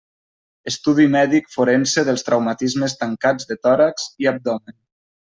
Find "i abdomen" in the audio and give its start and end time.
4.25-4.77